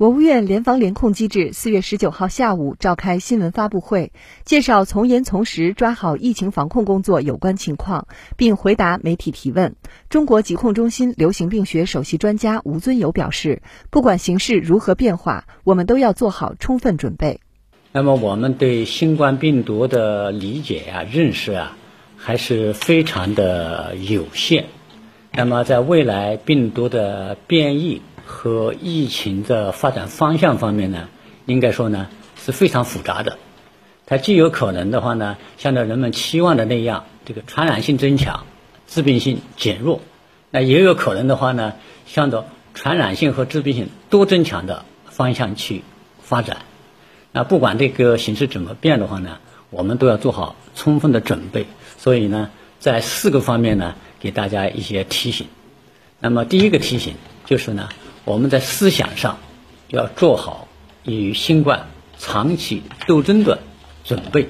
[0.00, 4.12] 国务院联防联控机制四月十九号下午召开新闻发布会，
[4.46, 8.08] 介绍从严从实抓好疫情防控工作有关情况，
[8.38, 9.76] 并回答媒体提问。
[10.08, 13.60] 中国疾控中心流行病学首席专家吴尊友表示，
[13.90, 17.40] 不管形势如何变化，我们都要做好充分准备。
[17.92, 21.76] 那么，我们对新冠病毒的理解啊、认识啊，
[22.16, 24.64] 还是非常的有限。
[25.32, 28.00] 那么，在未来病毒的变异。
[28.24, 31.08] 和疫情的发展方向方面呢，
[31.46, 33.38] 应该说呢是非常复杂的。
[34.06, 38.44] 它既有可能的话呢，像着人们期望的那样，这个传染性增强，
[38.88, 40.00] 致病性减弱；
[40.50, 41.74] 那也有可能的话呢，
[42.06, 45.82] 向着传染性和致病性都增强的方向去
[46.20, 46.58] 发展。
[47.30, 49.38] 那不管这个形势怎么变的话呢，
[49.70, 51.66] 我们都要做好充分的准备。
[51.96, 52.50] 所以呢，
[52.80, 55.46] 在四个方面呢，给大家一些提醒。
[56.18, 57.14] 那么第一个提醒
[57.44, 57.88] 就是呢。
[58.24, 59.38] 我们在思想上
[59.88, 60.68] 要做好
[61.04, 61.86] 与新冠
[62.18, 63.60] 长期斗争的
[64.04, 64.48] 准备。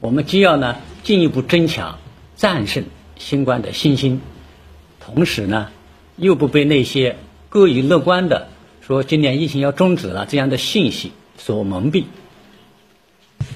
[0.00, 1.98] 我们既要呢进一步增强
[2.36, 2.84] 战胜
[3.18, 4.20] 新冠的信心，
[5.00, 5.68] 同时呢
[6.16, 7.16] 又不被那些
[7.50, 8.48] 过于乐观的
[8.80, 12.04] 说今年疫情要终止了这样的信息所蒙蔽。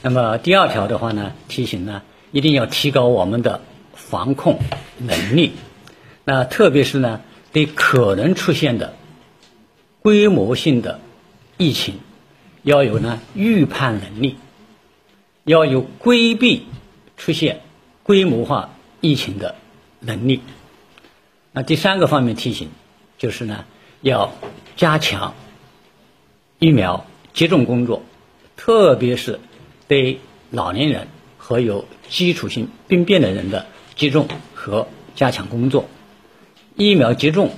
[0.03, 3.61] 那么第二条的话呢，提醒呢一定要提高我们的
[3.95, 4.59] 防控
[4.99, 5.53] 能力。
[6.25, 7.21] 那特别是呢
[7.53, 8.95] 对可能出现的。
[10.03, 11.01] 规模性的
[11.59, 11.97] 疫情
[12.63, 14.37] 要有呢预判能力，
[15.45, 16.65] 要有规避
[17.17, 17.61] 出现
[18.03, 19.57] 规模化疫情的
[20.01, 20.41] 能力。
[21.53, 22.71] 那第三个方面提醒
[23.19, 23.65] 就是呢，
[24.01, 24.33] 要
[24.77, 25.35] 加强
[26.59, 28.03] 疫苗接种工作，
[28.57, 29.39] 特别是
[29.87, 35.89] 对老年人和有基础性病变的人的接种和加强工作。
[36.75, 37.51] 疫苗接种。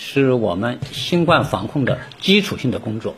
[0.00, 3.16] 是我们新冠防控的基础性的工作。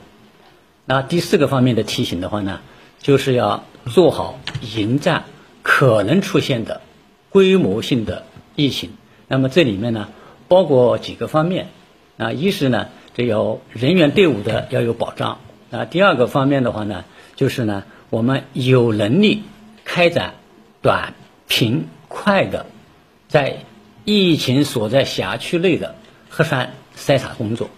[0.87, 2.61] 那第四个方面的提醒的话呢，
[3.01, 4.41] 就是要做好
[4.75, 5.25] 迎战
[5.63, 6.81] 可能出现的
[7.29, 8.25] 规模性的
[8.57, 8.93] 疫情。
[9.29, 10.09] 那么这里面呢，
[10.49, 11.69] 包括几个方面。
[12.17, 15.39] 啊，一是呢，这有人员队伍的要有保障。
[15.71, 17.05] 啊，第二个方面的话呢，
[17.37, 19.43] 就是呢，我们有能力
[19.85, 20.35] 开展
[20.83, 21.15] 短、
[21.47, 22.67] 平、快的
[23.29, 23.59] 在
[24.05, 25.95] 疫情所在辖区内的。
[26.31, 27.69] 核酸筛查工作，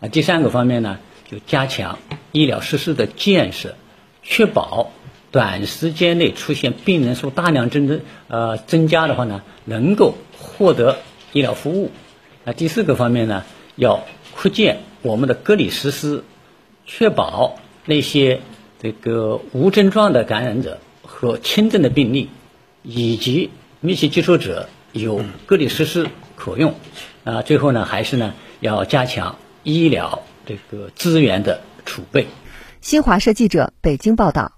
[0.00, 0.98] 啊，第三个方面呢，
[1.30, 1.98] 就加强
[2.32, 3.74] 医疗设施的建设，
[4.22, 4.92] 确保
[5.32, 10.98] 短时间内出现病人数大量增增呃增加的话呢，能够获得
[11.32, 11.90] 医疗服务。
[12.44, 16.22] 那第四个方面呢，要扩建我们的隔离设施，
[16.86, 18.40] 确保那些
[18.80, 22.30] 这个无症状的感染者和轻症的病例
[22.84, 23.50] 以及
[23.80, 26.74] 密切接触者有各类设施可用。
[27.24, 32.26] 啊，最后呢，还是呢，要加强医疗这个资源的储备。
[32.80, 34.55] 新华社记者北京报道。